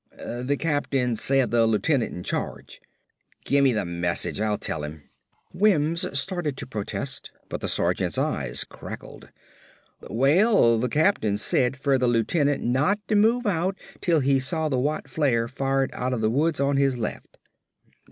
[0.17, 2.81] "The captain said the lieutenant in charge."
[3.45, 4.41] "Gimmee the message.
[4.41, 5.03] I'll tell 'im."
[5.53, 9.29] Wims started to protest but the sergeant's eyes crackled.
[10.09, 14.79] "Well, the captain said fer the lieutenant not to move out 'til he saw the
[14.79, 17.37] white flare fired outta the woods on his left."